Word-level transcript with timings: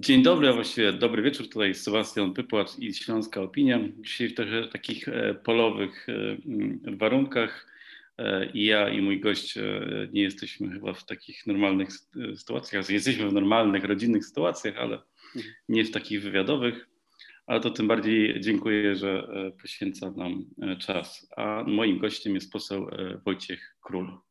Dzień 0.00 0.22
dobry, 0.22 0.48
a 0.48 0.52
właściwie 0.52 0.92
dobry 0.92 1.22
wieczór. 1.22 1.48
Tutaj 1.48 1.74
Sebastian 1.74 2.34
Pypłacz 2.34 2.78
i 2.78 2.94
Śląska 2.94 3.42
Opinia. 3.42 3.80
Dzisiaj 3.98 4.28
w 4.28 4.34
trochę 4.34 4.68
takich 4.68 5.08
e, 5.08 5.34
polowych 5.34 6.06
e, 6.08 6.96
warunkach 6.96 7.66
e, 8.18 8.46
i 8.46 8.64
ja 8.64 8.88
i 8.88 9.02
mój 9.02 9.20
gość 9.20 9.58
nie 10.12 10.22
jesteśmy 10.22 10.70
chyba 10.70 10.92
w 10.92 11.06
takich 11.06 11.46
normalnych 11.46 11.88
sytuacjach. 12.34 12.90
Jesteśmy 12.90 13.28
w 13.28 13.32
normalnych, 13.32 13.84
rodzinnych 13.84 14.26
sytuacjach, 14.26 14.76
ale 14.76 14.98
nie 15.68 15.84
w 15.84 15.90
takich 15.90 16.22
wywiadowych. 16.22 16.88
Ale 17.46 17.60
to 17.60 17.70
tym 17.70 17.88
bardziej 17.88 18.40
dziękuję, 18.40 18.96
że 18.96 19.28
poświęca 19.62 20.10
nam 20.10 20.44
czas. 20.78 21.28
A 21.36 21.64
moim 21.66 21.98
gościem 21.98 22.34
jest 22.34 22.52
poseł 22.52 22.90
Wojciech 23.24 23.76
Król. 23.80 24.29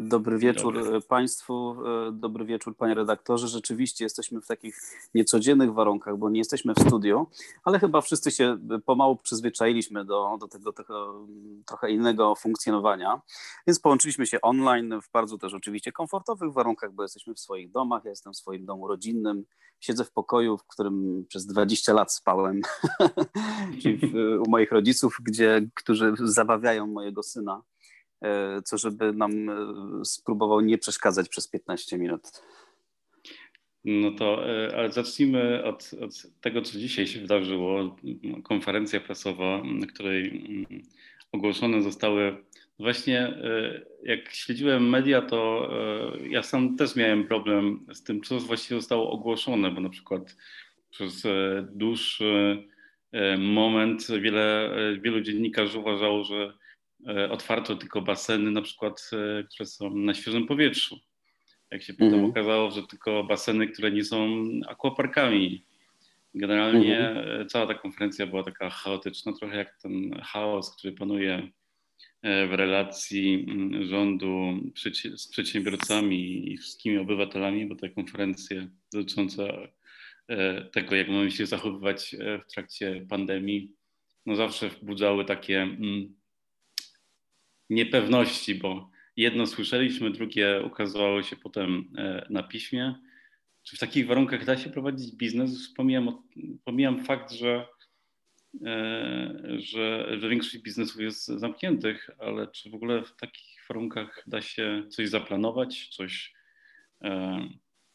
Dobry 0.00 0.38
wieczór 0.38 0.74
Dobry. 0.74 1.00
Państwu, 1.00 1.76
e, 2.08 2.12
dobry 2.12 2.44
wieczór 2.44 2.76
Panie 2.76 2.94
redaktorze. 2.94 3.48
Rzeczywiście 3.48 4.04
jesteśmy 4.04 4.40
w 4.40 4.46
takich 4.46 4.80
niecodziennych 5.14 5.72
warunkach, 5.72 6.16
bo 6.16 6.30
nie 6.30 6.38
jesteśmy 6.38 6.74
w 6.74 6.80
studiu, 6.80 7.26
ale 7.64 7.78
chyba 7.78 8.00
wszyscy 8.00 8.30
się 8.30 8.58
pomału 8.84 9.16
przyzwyczailiśmy 9.16 10.04
do, 10.04 10.36
do 10.40 10.48
tego, 10.48 10.72
tego 10.72 11.26
trochę 11.66 11.90
innego 11.90 12.34
funkcjonowania, 12.34 13.20
więc 13.66 13.80
połączyliśmy 13.80 14.26
się 14.26 14.40
online 14.40 15.00
w 15.02 15.12
bardzo 15.12 15.38
też 15.38 15.54
oczywiście 15.54 15.92
komfortowych 15.92 16.52
warunkach, 16.52 16.92
bo 16.92 17.02
jesteśmy 17.02 17.34
w 17.34 17.40
swoich 17.40 17.70
domach, 17.70 18.04
ja 18.04 18.10
jestem 18.10 18.32
w 18.32 18.36
swoim 18.36 18.64
domu 18.64 18.88
rodzinnym, 18.88 19.44
siedzę 19.80 20.04
w 20.04 20.10
pokoju, 20.10 20.58
w 20.58 20.66
którym 20.66 21.24
przez 21.28 21.46
20 21.46 21.92
lat 21.92 22.12
spałem, 22.12 22.60
czyli 23.82 24.12
u 24.46 24.50
moich 24.50 24.72
rodziców, 24.72 25.16
gdzie, 25.22 25.68
którzy 25.74 26.12
zabawiają 26.18 26.86
mojego 26.86 27.22
syna 27.22 27.62
E, 27.77 27.77
co 28.64 28.78
żeby 28.78 29.12
nam 29.12 29.50
e, 29.50 29.54
spróbował 30.04 30.60
nie 30.60 30.78
przeszkadzać 30.78 31.28
przez 31.28 31.48
15 31.48 31.98
minut. 31.98 32.22
No 33.84 34.10
to, 34.10 34.48
e, 34.48 34.76
ale 34.76 34.92
zacznijmy 34.92 35.64
od, 35.64 35.90
od, 36.00 36.26
tego, 36.40 36.62
co 36.62 36.78
dzisiaj 36.78 37.06
się 37.06 37.20
wydarzyło. 37.20 37.96
Konferencja 38.44 39.00
prasowa, 39.00 39.62
na 39.64 39.86
której 39.86 40.28
mm, 40.28 40.82
ogłoszone 41.32 41.82
zostały. 41.82 42.44
Właśnie 42.78 43.38
jak 44.02 44.30
śledziłem 44.30 44.88
media, 44.88 45.22
to 45.22 45.70
ja 46.30 46.42
sam 46.42 46.76
też 46.76 46.96
miałem 46.96 47.24
problem 47.24 47.86
z 47.92 48.02
tym, 48.02 48.22
co 48.22 48.38
właściwie 48.38 48.80
zostało 48.80 49.10
ogłoszone, 49.10 49.70
bo 49.70 49.80
na 49.80 49.88
przykład 49.88 50.36
przez 50.90 51.22
dłuższy 51.72 52.64
moment 53.38 54.06
wiele, 54.20 54.76
wielu 55.02 55.20
dziennikarzy 55.20 55.78
uważało, 55.78 56.24
że 56.24 56.52
E, 56.52 56.57
otwarto 57.30 57.76
tylko 57.76 58.02
baseny, 58.02 58.50
na 58.50 58.62
przykład, 58.62 59.10
e, 59.12 59.44
które 59.44 59.66
są 59.66 59.96
na 59.96 60.14
świeżym 60.14 60.46
powietrzu. 60.46 61.00
Jak 61.70 61.82
się 61.82 61.92
potem 61.92 62.14
mhm. 62.14 62.30
okazało, 62.30 62.70
że 62.70 62.82
tylko 62.82 63.24
baseny, 63.24 63.68
które 63.68 63.90
nie 63.90 64.04
są 64.04 64.44
aquaparkami. 64.68 65.64
Generalnie 66.34 66.98
mhm. 66.98 67.40
E, 67.40 67.46
cała 67.46 67.66
ta 67.66 67.74
konferencja 67.74 68.26
była 68.26 68.42
taka 68.42 68.70
chaotyczna, 68.70 69.32
trochę 69.32 69.56
jak 69.56 69.78
ten 69.82 70.20
chaos, 70.22 70.76
który 70.76 70.92
panuje 70.92 71.48
w 72.22 72.52
relacji 72.52 73.46
mm, 73.48 73.84
rządu 73.84 74.52
z 75.16 75.28
przedsiębiorcami 75.28 76.52
i 76.52 76.58
wszystkimi 76.58 76.98
obywatelami, 76.98 77.66
bo 77.66 77.76
te 77.76 77.88
konferencje 77.88 78.68
dotyczące 78.92 79.68
tego, 80.72 80.96
jak 80.96 81.08
mamy 81.08 81.30
się 81.30 81.46
zachowywać 81.46 82.16
w 82.48 82.52
trakcie 82.52 83.06
pandemii, 83.08 83.72
no 84.26 84.36
zawsze 84.36 84.68
wbudzały 84.68 85.24
takie 85.24 85.62
mm, 85.62 86.14
niepewności, 87.70 88.54
bo 88.54 88.90
jedno 89.16 89.46
słyszeliśmy, 89.46 90.10
drugie 90.10 90.62
ukazało 90.66 91.22
się 91.22 91.36
potem 91.36 91.92
e, 91.96 92.26
na 92.30 92.42
piśmie. 92.42 92.94
Czy 93.62 93.76
w 93.76 93.78
takich 93.78 94.06
warunkach 94.06 94.44
da 94.44 94.56
się 94.56 94.70
prowadzić 94.70 95.16
biznes? 95.16 95.74
Pomijam, 95.76 96.22
pomijam 96.64 97.04
fakt, 97.04 97.32
że, 97.32 97.66
e, 98.66 99.34
że, 99.56 100.16
że 100.20 100.28
większość 100.28 100.58
biznesów 100.58 101.00
jest 101.00 101.26
zamkniętych, 101.26 102.10
ale 102.18 102.48
czy 102.48 102.70
w 102.70 102.74
ogóle 102.74 103.04
w 103.04 103.16
takich 103.16 103.64
warunkach 103.68 104.24
da 104.26 104.42
się 104.42 104.84
coś 104.88 105.08
zaplanować, 105.08 105.88
coś, 105.88 106.34
e, 107.02 107.48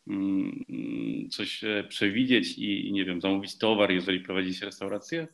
mm, 0.07 1.29
coś 1.31 1.61
przewidzieć 1.89 2.57
i, 2.57 2.91
nie 2.93 3.05
wiem, 3.05 3.21
zamówić 3.21 3.57
towar, 3.57 3.91
jeżeli 3.91 4.19
prowadzi 4.19 4.53
się 4.53 4.65
restaurację? 4.65 5.27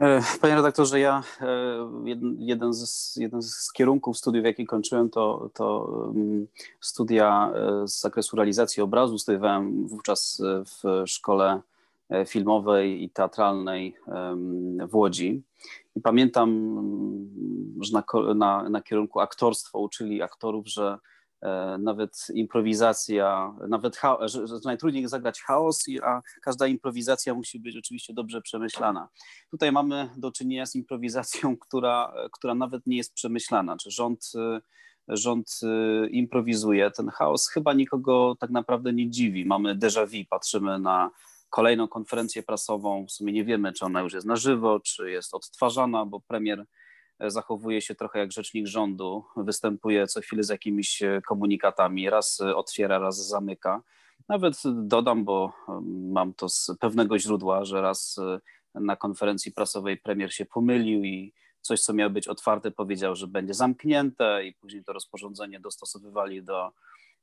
E, 0.00 0.22
panie 0.40 0.54
redaktorze, 0.54 1.00
ja 1.00 1.22
e, 1.40 1.46
jeden 2.38 2.72
z, 2.72 3.16
jeden 3.16 3.42
z 3.42 3.72
kierunków 3.72 4.18
studiów, 4.18 4.44
jaki 4.44 4.66
kończyłem, 4.66 5.10
to, 5.10 5.50
to 5.54 5.88
mm, 6.14 6.46
studia 6.80 7.52
e, 7.54 7.88
z 7.88 8.00
zakresu 8.00 8.36
realizacji 8.36 8.82
obrazu. 8.82 9.18
Studiowałem 9.18 9.86
wówczas 9.86 10.42
w 10.64 11.02
szkole 11.06 11.60
filmowej 12.26 13.04
i 13.04 13.10
teatralnej 13.10 13.96
w 14.88 14.94
Łodzi. 14.94 15.42
I 15.96 16.00
pamiętam, 16.00 16.50
mm, 16.50 17.74
że 17.80 17.92
na, 17.92 18.34
na, 18.34 18.68
na 18.68 18.82
kierunku 18.82 19.20
aktorstwo 19.20 19.78
uczyli 19.78 20.22
aktorów, 20.22 20.68
że 20.68 20.98
nawet 21.78 22.26
improwizacja, 22.34 23.54
nawet 23.68 24.00
że, 24.20 24.46
że 24.46 24.54
najtrudniej 24.64 25.08
zagrać 25.08 25.40
chaos, 25.42 25.84
a 26.02 26.22
każda 26.42 26.66
improwizacja 26.66 27.34
musi 27.34 27.60
być 27.60 27.76
oczywiście 27.76 28.14
dobrze 28.14 28.42
przemyślana. 28.42 29.08
Tutaj 29.50 29.72
mamy 29.72 30.10
do 30.16 30.32
czynienia 30.32 30.66
z 30.66 30.74
improwizacją, 30.74 31.56
która, 31.56 32.12
która 32.32 32.54
nawet 32.54 32.86
nie 32.86 32.96
jest 32.96 33.14
przemyślana, 33.14 33.76
czy 33.76 33.90
rząd, 33.90 34.32
rząd 35.08 35.60
e, 35.62 36.08
improwizuje. 36.08 36.90
Ten 36.90 37.08
chaos 37.08 37.48
chyba 37.48 37.72
nikogo 37.72 38.36
tak 38.40 38.50
naprawdę 38.50 38.92
nie 38.92 39.10
dziwi. 39.10 39.46
Mamy 39.46 39.74
déjà 39.74 40.06
vu, 40.06 40.24
patrzymy 40.30 40.78
na 40.78 41.10
kolejną 41.50 41.88
konferencję 41.88 42.42
prasową, 42.42 43.06
w 43.06 43.12
sumie 43.12 43.32
nie 43.32 43.44
wiemy, 43.44 43.72
czy 43.72 43.84
ona 43.84 44.00
już 44.00 44.12
jest 44.12 44.26
na 44.26 44.36
żywo, 44.36 44.80
czy 44.80 45.10
jest 45.10 45.34
odtwarzana, 45.34 46.06
bo 46.06 46.20
premier 46.20 46.64
zachowuje 47.20 47.82
się 47.82 47.94
trochę 47.94 48.18
jak 48.18 48.32
rzecznik 48.32 48.66
rządu, 48.66 49.24
występuje 49.36 50.06
co 50.06 50.20
chwilę 50.20 50.42
z 50.42 50.48
jakimiś 50.48 51.02
e, 51.02 51.20
komunikatami, 51.26 52.10
raz 52.10 52.40
e, 52.40 52.56
otwiera, 52.56 52.98
raz 52.98 53.28
zamyka. 53.28 53.82
Nawet 54.28 54.54
dodam, 54.74 55.24
bo 55.24 55.52
mam 56.12 56.34
to 56.34 56.48
z 56.48 56.70
pewnego 56.80 57.18
źródła, 57.18 57.64
że 57.64 57.82
raz 57.82 58.18
e, 58.74 58.80
na 58.80 58.96
konferencji 58.96 59.52
prasowej 59.52 59.96
premier 59.96 60.34
się 60.34 60.46
pomylił 60.46 61.04
i 61.04 61.32
coś, 61.60 61.80
co 61.80 61.92
miało 61.92 62.10
być 62.10 62.28
otwarte, 62.28 62.70
powiedział, 62.70 63.16
że 63.16 63.26
będzie 63.26 63.54
zamknięte, 63.54 64.46
i 64.46 64.54
później 64.54 64.84
to 64.84 64.92
rozporządzenie 64.92 65.60
dostosowywali 65.60 66.42
do, 66.42 66.70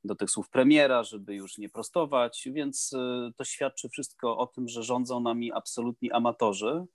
do 0.04 0.14
tych 0.14 0.30
słów 0.30 0.50
premiera, 0.50 1.02
żeby 1.02 1.34
już 1.34 1.58
nie 1.58 1.68
prostować. 1.68 2.48
Więc 2.52 2.94
to 3.36 3.44
świadczy 3.44 3.88
wszystko 3.88 4.38
o 4.38 4.46
tym, 4.46 4.68
że 4.68 4.82
rządzą 4.82 5.20
nami 5.20 5.52
absolutni 5.52 6.12
amatorzy 6.12 6.86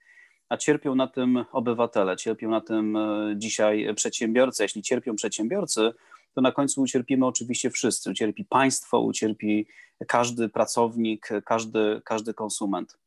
a 0.51 0.57
cierpią 0.57 0.95
na 0.95 1.07
tym 1.07 1.45
obywatele, 1.51 2.17
cierpią 2.17 2.50
na 2.50 2.62
tym 2.62 2.95
e, 2.95 3.34
dzisiaj 3.38 3.95
przedsiębiorcy. 3.95 4.63
Jeśli 4.63 4.81
cierpią 4.81 5.16
przedsiębiorcy, 5.16 5.91
to 6.35 6.41
na 6.41 6.51
końcu 6.51 6.81
ucierpimy 6.81 7.25
oczywiście 7.25 7.69
wszyscy. 7.69 8.12
Ucierpi 8.12 8.45
państwo, 8.45 9.00
ucierpi 9.00 9.67
każdy 10.07 10.50
pracownik, 10.50 11.29
każdy, 11.45 12.01
każdy 12.06 12.34
konsument. 12.34 12.97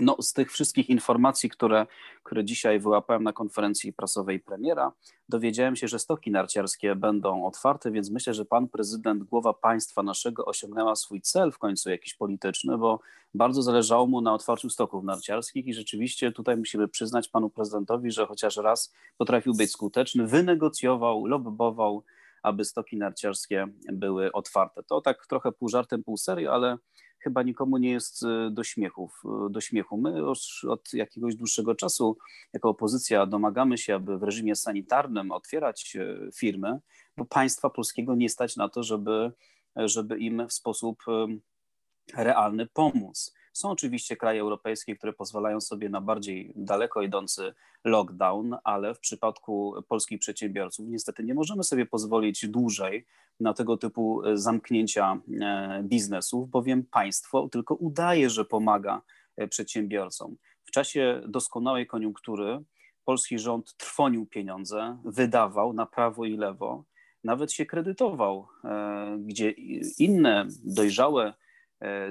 No, 0.00 0.16
z 0.20 0.32
tych 0.32 0.52
wszystkich 0.52 0.90
informacji, 0.90 1.50
które, 1.50 1.86
które 2.22 2.44
dzisiaj 2.44 2.80
wyłapałem 2.80 3.22
na 3.22 3.32
konferencji 3.32 3.92
prasowej 3.92 4.40
premiera, 4.40 4.92
dowiedziałem 5.28 5.76
się, 5.76 5.88
że 5.88 5.98
stoki 5.98 6.30
narciarskie 6.30 6.94
będą 6.94 7.46
otwarte, 7.46 7.90
więc 7.90 8.10
myślę, 8.10 8.34
że 8.34 8.44
pan 8.44 8.68
prezydent, 8.68 9.22
głowa 9.22 9.52
państwa 9.54 10.02
naszego 10.02 10.44
osiągnęła 10.44 10.96
swój 10.96 11.20
cel 11.20 11.52
w 11.52 11.58
końcu 11.58 11.90
jakiś 11.90 12.14
polityczny, 12.14 12.78
bo 12.78 13.00
bardzo 13.34 13.62
zależało 13.62 14.06
mu 14.06 14.20
na 14.20 14.34
otwarciu 14.34 14.70
stoków 14.70 15.04
narciarskich 15.04 15.66
i 15.66 15.74
rzeczywiście 15.74 16.32
tutaj 16.32 16.56
musimy 16.56 16.88
przyznać 16.88 17.28
panu 17.28 17.50
prezydentowi, 17.50 18.10
że 18.10 18.26
chociaż 18.26 18.56
raz 18.56 18.94
potrafił 19.16 19.54
być 19.54 19.70
skuteczny, 19.70 20.26
wynegocjował, 20.26 21.26
lobbował, 21.26 22.04
aby 22.42 22.64
stoki 22.64 22.96
narciarskie 22.96 23.66
były 23.92 24.32
otwarte. 24.32 24.82
To 24.82 25.00
tak 25.00 25.26
trochę 25.26 25.52
pół 25.52 25.68
żartem, 25.68 26.04
pół 26.04 26.16
serio, 26.16 26.54
ale 26.54 26.78
chyba 27.26 27.42
nikomu 27.42 27.76
nie 27.76 27.90
jest 27.90 28.22
e, 28.22 28.50
do 28.50 28.64
śmiechów, 28.64 29.22
e, 29.24 29.50
do 29.50 29.60
śmiechu. 29.60 29.96
My 29.96 30.18
już 30.18 30.64
od 30.64 30.92
jakiegoś 30.92 31.36
dłuższego 31.36 31.74
czasu 31.74 32.16
jako 32.52 32.68
opozycja 32.68 33.26
domagamy 33.26 33.78
się, 33.78 33.94
aby 33.94 34.18
w 34.18 34.22
reżimie 34.22 34.56
sanitarnym 34.56 35.32
otwierać 35.32 35.96
e, 35.96 36.32
firmy, 36.34 36.78
bo 37.16 37.24
państwa 37.24 37.70
polskiego 37.70 38.14
nie 38.14 38.28
stać 38.28 38.56
na 38.56 38.68
to, 38.68 38.82
żeby, 38.82 39.32
żeby 39.76 40.18
im 40.18 40.48
w 40.48 40.52
sposób 40.52 41.02
realny 42.14 42.66
pomóc. 42.66 43.34
Są 43.56 43.70
oczywiście 43.70 44.16
kraje 44.16 44.40
europejskie, 44.40 44.96
które 44.96 45.12
pozwalają 45.12 45.60
sobie 45.60 45.88
na 45.88 46.00
bardziej 46.00 46.52
daleko 46.56 47.02
idący 47.02 47.54
lockdown, 47.84 48.56
ale 48.64 48.94
w 48.94 48.98
przypadku 49.00 49.74
polskich 49.88 50.18
przedsiębiorców 50.18 50.86
niestety 50.88 51.24
nie 51.24 51.34
możemy 51.34 51.64
sobie 51.64 51.86
pozwolić 51.86 52.48
dłużej 52.48 53.06
na 53.40 53.54
tego 53.54 53.76
typu 53.76 54.22
zamknięcia 54.34 55.20
e, 55.40 55.82
biznesów, 55.84 56.50
bowiem 56.50 56.84
państwo 56.84 57.48
tylko 57.48 57.74
udaje, 57.74 58.30
że 58.30 58.44
pomaga 58.44 59.02
e, 59.36 59.48
przedsiębiorcom. 59.48 60.36
W 60.64 60.70
czasie 60.70 61.22
doskonałej 61.28 61.86
koniunktury 61.86 62.64
polski 63.04 63.38
rząd 63.38 63.76
trwonił 63.76 64.26
pieniądze, 64.26 64.98
wydawał 65.04 65.72
na 65.72 65.86
prawo 65.86 66.24
i 66.24 66.36
lewo, 66.36 66.84
nawet 67.24 67.52
się 67.52 67.66
kredytował, 67.66 68.48
e, 68.64 69.18
gdzie 69.20 69.50
inne 69.98 70.46
dojrzałe 70.64 71.34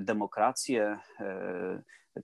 demokracje, 0.02 1.00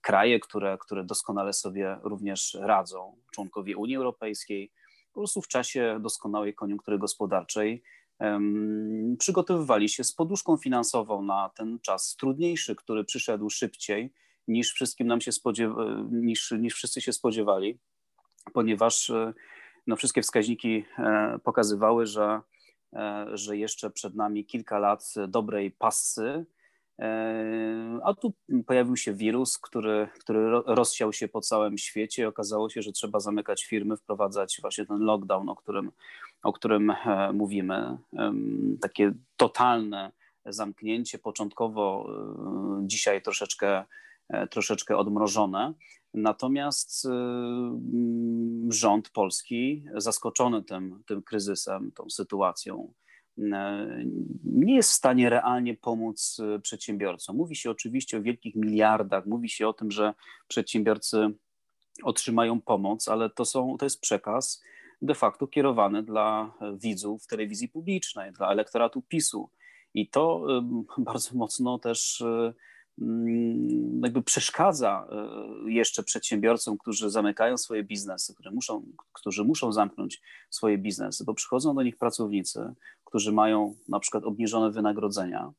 kraje, 0.01 0.39
które, 0.39 0.77
które 0.81 1.03
doskonale 1.03 1.53
sobie 1.53 1.97
również 2.03 2.57
radzą, 2.61 3.17
członkowie 3.31 3.77
Unii 3.77 3.95
Europejskiej, 3.95 4.71
po 5.13 5.19
prostu 5.19 5.41
w 5.41 5.47
czasie 5.47 5.99
doskonałej 6.01 6.55
koniunktury 6.55 6.99
gospodarczej 6.99 7.83
przygotowywali 9.19 9.89
się 9.89 10.03
z 10.03 10.13
poduszką 10.13 10.57
finansową 10.57 11.21
na 11.21 11.49
ten 11.55 11.79
czas 11.79 12.15
trudniejszy, 12.15 12.75
który 12.75 13.03
przyszedł 13.03 13.49
szybciej 13.49 14.13
niż 14.47 14.71
wszystkim 14.71 15.07
nam 15.07 15.21
się 15.21 15.31
spodziewa- 15.31 16.07
niż, 16.11 16.51
niż 16.51 16.73
wszyscy 16.73 17.01
się 17.01 17.13
spodziewali, 17.13 17.79
ponieważ 18.53 19.09
e, 19.09 19.33
no, 19.87 19.95
wszystkie 19.95 20.21
wskaźniki 20.21 20.85
e, 20.97 21.39
pokazywały, 21.43 22.05
że, 22.05 22.41
e, 22.93 23.25
że 23.33 23.57
jeszcze 23.57 23.89
przed 23.89 24.15
nami 24.15 24.45
kilka 24.45 24.79
lat 24.79 25.13
dobrej 25.27 25.71
passy, 25.71 26.45
a 28.03 28.13
tu 28.13 28.33
pojawił 28.65 28.97
się 28.97 29.13
wirus, 29.13 29.57
który, 29.57 30.07
który 30.19 30.49
rozsiał 30.65 31.13
się 31.13 31.27
po 31.27 31.41
całym 31.41 31.77
świecie 31.77 32.27
okazało 32.27 32.69
się, 32.69 32.81
że 32.81 32.91
trzeba 32.91 33.19
zamykać 33.19 33.65
firmy, 33.65 33.97
wprowadzać 33.97 34.57
właśnie 34.61 34.85
ten 34.85 34.99
lockdown, 34.99 35.49
o 35.49 35.55
którym, 35.55 35.91
o 36.43 36.53
którym 36.53 36.93
mówimy. 37.33 37.97
Takie 38.81 39.13
totalne 39.37 40.11
zamknięcie, 40.45 41.19
początkowo 41.19 42.09
dzisiaj 42.85 43.21
troszeczkę 43.21 43.83
E, 44.31 44.47
troszeczkę 44.47 44.97
odmrożone. 44.97 45.73
Natomiast 46.13 47.05
e, 47.05 47.09
rząd 48.69 49.09
polski, 49.09 49.85
zaskoczony 49.95 50.63
tym, 50.63 51.03
tym 51.05 51.21
kryzysem, 51.21 51.91
tą 51.91 52.09
sytuacją, 52.09 52.93
e, 52.93 53.00
nie 54.43 54.75
jest 54.75 54.89
w 54.89 54.93
stanie 54.93 55.29
realnie 55.29 55.77
pomóc 55.77 56.37
przedsiębiorcom. 56.61 57.35
Mówi 57.35 57.55
się 57.55 57.71
oczywiście 57.71 58.17
o 58.17 58.21
wielkich 58.21 58.55
miliardach, 58.55 59.25
mówi 59.25 59.49
się 59.49 59.67
o 59.67 59.73
tym, 59.73 59.91
że 59.91 60.13
przedsiębiorcy 60.47 61.29
otrzymają 62.03 62.61
pomoc, 62.61 63.07
ale 63.07 63.29
to, 63.29 63.45
są, 63.45 63.77
to 63.77 63.85
jest 63.85 64.01
przekaz 64.01 64.63
de 65.01 65.15
facto 65.15 65.47
kierowany 65.47 66.03
dla 66.03 66.53
widzów 66.77 67.27
telewizji 67.27 67.69
publicznej, 67.69 68.31
dla 68.31 68.51
elektoratu 68.51 69.01
PiSu. 69.01 69.49
I 69.93 70.09
to 70.09 70.47
bardzo 70.97 71.35
mocno 71.35 71.79
też 71.79 72.23
Mm, 73.01 74.01
jakby 74.03 74.23
przeszkadza 74.23 75.07
e, 75.11 75.71
jeszcze 75.71 76.03
przedsiębiorcom, 76.03 76.77
którzy 76.77 77.09
zamykają 77.09 77.57
swoje 77.57 77.83
biznesy, 77.83 78.35
które 78.35 78.51
muszą, 78.51 78.85
którzy 79.13 79.43
muszą 79.43 79.71
zamknąć 79.71 80.21
swoje 80.49 80.77
biznesy, 80.77 81.23
bo 81.23 81.33
przychodzą 81.33 81.75
do 81.75 81.83
nich 81.83 81.97
pracownicy, 81.97 82.73
którzy 83.11 83.31
mają 83.31 83.75
na 83.89 83.99
przykład 83.99 84.23
obniżone 84.23 84.71
wynagrodzenia 84.71 85.51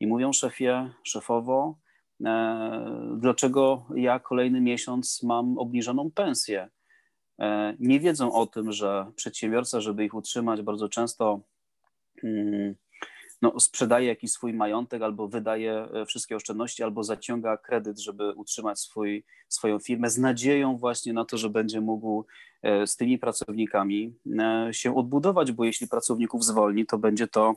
i 0.00 0.06
mówią 0.06 0.32
szefie, 0.32 0.90
szefowo, 1.02 1.78
e, 2.24 3.16
dlaczego 3.16 3.86
ja 3.94 4.18
kolejny 4.18 4.60
miesiąc 4.60 5.22
mam 5.22 5.58
obniżoną 5.58 6.10
pensję. 6.10 6.68
E, 7.38 7.76
nie 7.80 8.00
wiedzą 8.00 8.32
o 8.32 8.46
tym, 8.46 8.72
że 8.72 9.12
przedsiębiorca, 9.16 9.80
żeby 9.80 10.04
ich 10.04 10.14
utrzymać, 10.14 10.62
bardzo 10.62 10.88
często 10.88 11.40
mm, 12.24 12.74
no, 13.42 13.60
sprzedaje 13.60 14.06
jakiś 14.06 14.32
swój 14.32 14.54
majątek 14.54 15.02
albo 15.02 15.28
wydaje 15.28 15.72
e, 15.72 16.06
wszystkie 16.06 16.36
oszczędności, 16.36 16.82
albo 16.82 17.04
zaciąga 17.04 17.56
kredyt, 17.56 17.98
żeby 17.98 18.32
utrzymać 18.32 18.80
swój, 18.80 19.24
swoją 19.48 19.78
firmę 19.78 20.10
z 20.10 20.18
nadzieją 20.18 20.76
właśnie 20.76 21.12
na 21.12 21.24
to, 21.24 21.38
że 21.38 21.50
będzie 21.50 21.80
mógł 21.80 22.26
e, 22.62 22.86
z 22.86 22.96
tymi 22.96 23.18
pracownikami 23.18 24.14
e, 24.38 24.68
się 24.72 24.96
odbudować, 24.96 25.52
bo 25.52 25.64
jeśli 25.64 25.88
pracowników 25.88 26.44
zwolni, 26.44 26.86
to 26.86 26.98
będzie 26.98 27.28
to 27.28 27.54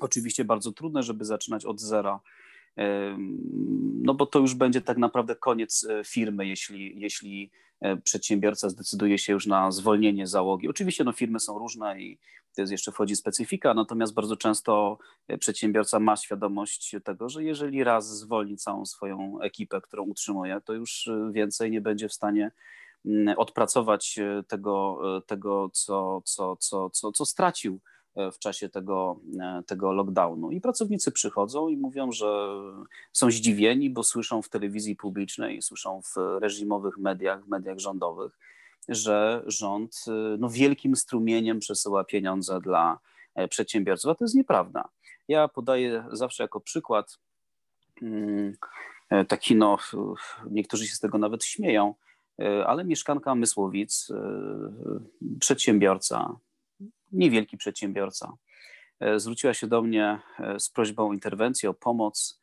oczywiście 0.00 0.44
bardzo 0.44 0.72
trudne, 0.72 1.02
żeby 1.02 1.24
zaczynać 1.24 1.64
od 1.64 1.80
zera. 1.80 2.20
No 4.02 4.14
bo 4.14 4.26
to 4.26 4.38
już 4.38 4.54
będzie 4.54 4.80
tak 4.80 4.98
naprawdę 4.98 5.36
koniec 5.36 5.88
firmy, 6.06 6.46
jeśli, 6.46 7.00
jeśli 7.00 7.50
przedsiębiorca 8.04 8.68
zdecyduje 8.68 9.18
się 9.18 9.32
już 9.32 9.46
na 9.46 9.70
zwolnienie 9.70 10.26
załogi. 10.26 10.68
Oczywiście 10.68 11.04
no, 11.04 11.12
firmy 11.12 11.40
są 11.40 11.58
różne 11.58 12.00
i 12.00 12.18
to 12.58 12.62
jest 12.62 12.72
jeszcze 12.72 12.92
wchodzi 12.92 13.16
specyfika, 13.16 13.74
natomiast 13.74 14.14
bardzo 14.14 14.36
często 14.36 14.98
e, 15.28 15.38
przedsiębiorca 15.38 16.00
ma 16.00 16.16
świadomość 16.16 16.96
tego, 17.04 17.28
że 17.28 17.44
jeżeli 17.44 17.84
raz 17.84 18.18
zwolni 18.18 18.56
całą 18.56 18.86
swoją 18.86 19.40
ekipę, 19.40 19.80
którą 19.80 20.02
utrzymuje, 20.02 20.60
to 20.64 20.72
już 20.72 21.08
e, 21.08 21.30
więcej 21.32 21.70
nie 21.70 21.80
będzie 21.80 22.08
w 22.08 22.12
stanie 22.12 22.50
mm, 23.06 23.38
odpracować 23.38 24.18
e, 24.18 24.42
tego, 24.48 25.00
tego 25.26 25.70
co, 25.72 26.22
co, 26.24 26.56
co, 26.56 26.90
co, 26.90 27.12
co 27.12 27.24
stracił 27.24 27.80
w 28.32 28.38
czasie 28.38 28.68
tego, 28.68 29.20
tego 29.66 29.92
lockdownu. 29.92 30.50
I 30.50 30.60
pracownicy 30.60 31.12
przychodzą 31.12 31.68
i 31.68 31.76
mówią, 31.76 32.12
że 32.12 32.48
są 33.12 33.30
zdziwieni, 33.30 33.90
bo 33.90 34.02
słyszą 34.02 34.42
w 34.42 34.48
telewizji 34.48 34.96
publicznej, 34.96 35.62
słyszą 35.62 36.02
w 36.02 36.38
reżimowych 36.40 36.98
mediach, 36.98 37.44
w 37.44 37.48
mediach 37.48 37.78
rządowych, 37.78 38.38
że 38.88 39.42
rząd 39.46 40.04
y, 40.08 40.38
no, 40.38 40.48
wielkim 40.48 40.96
strumieniem 40.96 41.58
przesyła 41.58 42.04
pieniądze 42.04 42.60
dla 42.60 42.98
e, 43.34 43.48
przedsiębiorców, 43.48 44.10
a 44.10 44.14
to 44.14 44.24
jest 44.24 44.34
nieprawda. 44.34 44.88
Ja 45.28 45.48
podaję 45.48 46.04
zawsze 46.12 46.42
jako 46.42 46.60
przykład 46.60 47.18
mm, 48.02 48.56
e, 49.10 49.24
taki, 49.24 49.56
no, 49.56 49.78
niektórzy 50.50 50.86
się 50.86 50.94
z 50.94 51.00
tego 51.00 51.18
nawet 51.18 51.44
śmieją, 51.44 51.94
e, 52.40 52.66
ale 52.66 52.84
mieszkanka 52.84 53.34
Mysłowic, 53.34 54.12
przedsiębiorca, 55.40 56.36
niewielki 57.12 57.56
przedsiębiorca, 57.56 58.32
zwróciła 59.16 59.54
się 59.54 59.66
do 59.66 59.82
mnie 59.82 60.20
z 60.58 60.70
prośbą 60.70 61.08
o 61.08 61.12
interwencję, 61.12 61.70
o 61.70 61.74
pomoc. 61.74 62.40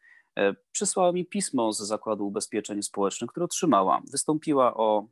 Przysłała 0.72 1.12
mi 1.12 1.26
pismo 1.26 1.74
z 1.74 1.78
Zakładu 1.78 2.28
Ubezpieczeń 2.28 2.84
Społecznych, 2.84 3.30
które 3.32 3.44
otrzymała. 3.44 4.02
Wystąpiła 4.12 4.74
o 4.78 5.08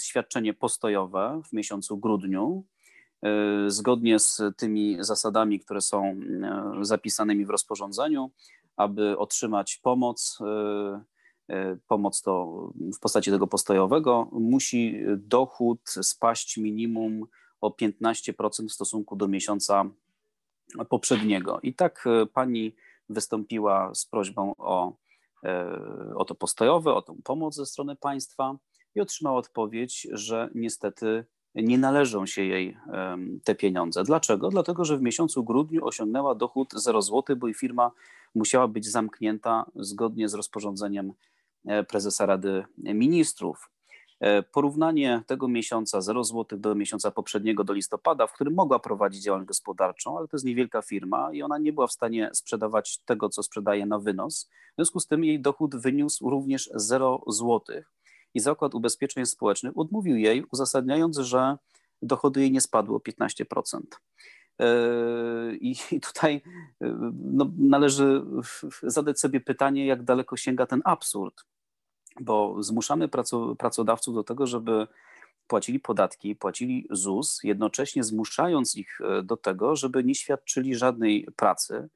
świadczenie 0.00 0.54
postojowe 0.54 1.42
w 1.48 1.52
miesiącu 1.52 1.98
grudniu, 1.98 2.64
zgodnie 3.66 4.18
z 4.18 4.42
tymi 4.56 4.96
zasadami, 5.00 5.60
które 5.60 5.80
są 5.80 6.20
zapisanymi 6.80 7.46
w 7.46 7.50
rozporządzeniu, 7.50 8.30
aby 8.76 9.18
otrzymać 9.18 9.80
pomoc, 9.82 10.38
pomoc 11.88 12.22
to 12.22 12.46
w 12.96 13.00
postaci 13.00 13.30
tego 13.30 13.46
postojowego, 13.46 14.28
musi 14.32 15.00
dochód 15.16 15.80
spaść 16.02 16.56
minimum 16.56 17.26
o 17.60 17.70
15% 17.70 18.68
w 18.68 18.72
stosunku 18.72 19.16
do 19.16 19.28
miesiąca 19.28 19.84
poprzedniego. 20.88 21.60
I 21.62 21.74
tak 21.74 22.04
pani 22.32 22.74
wystąpiła 23.08 23.94
z 23.94 24.06
prośbą 24.06 24.54
o, 24.58 24.96
o 26.14 26.24
to 26.24 26.34
postojowe, 26.34 26.94
o 26.94 27.02
tę 27.02 27.16
pomoc 27.24 27.54
ze 27.54 27.66
strony 27.66 27.96
państwa 27.96 28.56
i 28.94 29.00
otrzymała 29.00 29.38
odpowiedź, 29.38 30.08
że 30.12 30.50
niestety 30.54 31.24
nie 31.54 31.78
należą 31.78 32.26
się 32.26 32.44
jej 32.44 32.76
te 33.44 33.54
pieniądze. 33.54 34.04
Dlaczego? 34.04 34.48
Dlatego, 34.48 34.84
że 34.84 34.96
w 34.96 35.02
miesiącu 35.02 35.44
grudniu 35.44 35.86
osiągnęła 35.86 36.34
dochód 36.34 36.72
0 36.74 37.02
zł, 37.02 37.36
bo 37.36 37.46
jej 37.46 37.54
firma 37.54 37.90
musiała 38.34 38.68
być 38.68 38.86
zamknięta 38.86 39.64
zgodnie 39.74 40.28
z 40.28 40.34
rozporządzeniem 40.34 41.12
e, 41.66 41.84
prezesa 41.84 42.26
Rady 42.26 42.64
Ministrów. 42.78 43.70
E, 44.20 44.42
porównanie 44.42 45.22
tego 45.26 45.48
miesiąca 45.48 46.00
0 46.00 46.24
zł 46.24 46.58
do 46.58 46.74
miesiąca 46.74 47.10
poprzedniego, 47.10 47.64
do 47.64 47.72
listopada, 47.72 48.26
w 48.26 48.32
którym 48.32 48.54
mogła 48.54 48.78
prowadzić 48.78 49.22
działalność 49.22 49.48
gospodarczą, 49.48 50.18
ale 50.18 50.28
to 50.28 50.36
jest 50.36 50.46
niewielka 50.46 50.82
firma 50.82 51.32
i 51.32 51.42
ona 51.42 51.58
nie 51.58 51.72
była 51.72 51.86
w 51.86 51.92
stanie 51.92 52.30
sprzedawać 52.32 52.98
tego, 52.98 53.28
co 53.28 53.42
sprzedaje 53.42 53.86
na 53.86 53.98
wynos. 53.98 54.50
W 54.72 54.74
związku 54.76 55.00
z 55.00 55.06
tym 55.06 55.24
jej 55.24 55.40
dochód 55.40 55.76
wyniósł 55.76 56.30
również 56.30 56.70
0 56.74 57.22
złotych 57.26 57.92
i 58.34 58.40
Zakład 58.40 58.74
Ubezpieczeń 58.74 59.26
Społecznych 59.26 59.78
odmówił 59.78 60.16
jej, 60.16 60.44
uzasadniając, 60.52 61.18
że 61.18 61.56
dochody 62.02 62.40
jej 62.40 62.52
nie 62.52 62.60
spadły 62.60 62.96
o 62.96 62.98
15%. 62.98 63.80
Yy, 64.58 65.56
I 65.60 65.76
tutaj 66.00 66.42
yy, 66.80 66.96
no, 67.12 67.50
należy 67.58 68.22
zadać 68.82 69.20
sobie 69.20 69.40
pytanie, 69.40 69.86
jak 69.86 70.02
daleko 70.02 70.36
sięga 70.36 70.66
ten 70.66 70.82
absurd, 70.84 71.44
bo 72.20 72.62
zmuszamy 72.62 73.08
pracodawców 73.58 74.14
do 74.14 74.24
tego, 74.24 74.46
żeby 74.46 74.86
płacili 75.46 75.80
podatki, 75.80 76.36
płacili 76.36 76.86
ZUS, 76.90 77.40
jednocześnie 77.44 78.04
zmuszając 78.04 78.76
ich 78.76 78.98
yy, 79.00 79.22
do 79.22 79.36
tego, 79.36 79.76
żeby 79.76 80.04
nie 80.04 80.14
świadczyli 80.14 80.74
żadnej 80.74 81.28
pracy. 81.36 81.88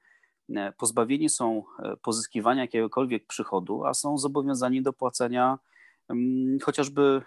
Pozbawieni 0.78 1.28
są 1.28 1.62
pozyskiwania 2.02 2.62
jakiegokolwiek 2.62 3.26
przychodu, 3.26 3.84
a 3.84 3.94
są 3.94 4.18
zobowiązani 4.18 4.82
do 4.82 4.92
płacenia 4.92 5.58
chociażby 6.62 7.22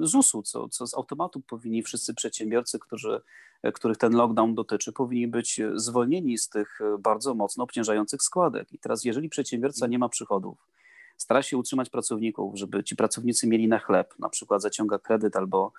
ZUS-u, 0.00 0.42
co, 0.42 0.68
co 0.68 0.86
z 0.86 0.94
automatu 0.94 1.40
powinni 1.40 1.82
wszyscy 1.82 2.14
przedsiębiorcy, 2.14 2.78
którzy, 2.78 3.20
których 3.74 3.96
ten 3.96 4.12
lockdown 4.12 4.54
dotyczy, 4.54 4.92
powinni 4.92 5.28
być 5.28 5.60
zwolnieni 5.74 6.38
z 6.38 6.48
tych 6.48 6.78
bardzo 6.98 7.34
mocno 7.34 7.64
obciążających 7.64 8.22
składek. 8.22 8.72
I 8.72 8.78
teraz, 8.78 9.04
jeżeli 9.04 9.28
przedsiębiorca 9.28 9.86
nie 9.86 9.98
ma 9.98 10.08
przychodów, 10.08 10.58
stara 11.22 11.42
się 11.42 11.58
utrzymać 11.58 11.90
pracowników, 11.90 12.58
żeby 12.58 12.84
ci 12.84 12.96
pracownicy 12.96 13.46
mieli 13.46 13.68
na 13.68 13.78
chleb, 13.78 14.14
na 14.18 14.28
przykład 14.28 14.62
zaciąga 14.62 14.98
kredyt 14.98 15.36
albo 15.36 15.72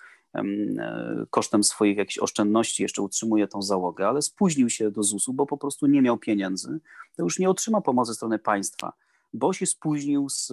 kosztem 1.30 1.64
swoich 1.64 1.98
jakichś 1.98 2.18
oszczędności 2.18 2.84
jeszcze 2.84 3.02
utrzymuje 3.02 3.48
tą 3.48 3.62
załogę, 3.62 4.08
ale 4.08 4.22
spóźnił 4.22 4.70
się 4.70 4.92
do 4.92 5.04
ZUS-u, 5.04 5.34
bo 5.34 5.46
po 5.46 5.58
prostu 5.58 5.88
nie 5.88 6.02
miał 6.02 6.18
pieniędzy, 6.18 6.80
to 7.16 7.24
już 7.24 7.40
nie 7.40 7.50
otrzyma 7.50 7.82
pomocy 7.82 8.12
ze 8.12 8.16
strony 8.16 8.40
państwa, 8.40 8.94
bo 9.34 9.54
się 9.54 9.66
spóźnił 9.66 10.30
z 10.30 10.52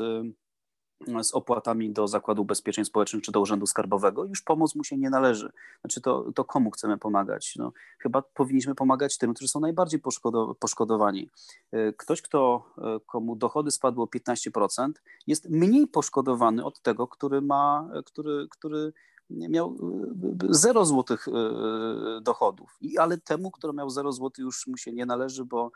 z 1.22 1.34
opłatami 1.34 1.90
do 1.90 2.08
Zakładu 2.08 2.42
Ubezpieczeń 2.42 2.84
Społecznych 2.84 3.22
czy 3.22 3.32
do 3.32 3.40
Urzędu 3.40 3.66
Skarbowego, 3.66 4.24
już 4.24 4.42
pomoc 4.42 4.74
mu 4.74 4.84
się 4.84 4.96
nie 4.96 5.10
należy. 5.10 5.52
Znaczy 5.80 6.00
to, 6.00 6.32
to 6.34 6.44
komu 6.44 6.70
chcemy 6.70 6.98
pomagać? 6.98 7.56
No, 7.56 7.72
chyba 7.98 8.22
powinniśmy 8.22 8.74
pomagać 8.74 9.18
tym, 9.18 9.34
którzy 9.34 9.48
są 9.48 9.60
najbardziej 9.60 10.00
poszkodowani. 10.60 11.28
E, 11.72 11.92
ktoś, 11.92 12.22
kto, 12.22 12.64
e, 12.78 13.00
komu 13.06 13.36
dochody 13.36 13.70
spadło 13.70 14.04
o 14.04 14.06
15%, 14.06 14.92
jest 15.26 15.50
mniej 15.50 15.86
poszkodowany 15.86 16.64
od 16.64 16.80
tego, 16.80 17.08
który 17.08 17.40
ma, 17.40 17.90
który, 18.04 18.48
który 18.50 18.92
miał 19.30 19.76
0 20.50 20.84
złotych 20.84 21.28
e, 21.28 22.20
dochodów. 22.20 22.76
I, 22.80 22.98
ale 22.98 23.18
temu, 23.18 23.50
który 23.50 23.72
miał 23.72 23.90
0 23.90 24.12
złotych 24.12 24.44
już 24.44 24.66
mu 24.66 24.76
się 24.76 24.92
nie 24.92 25.06
należy, 25.06 25.44
bo 25.44 25.70